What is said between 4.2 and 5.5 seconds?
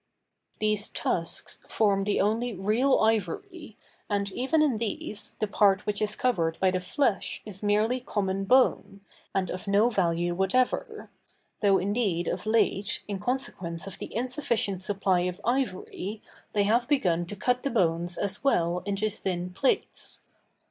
even in these, the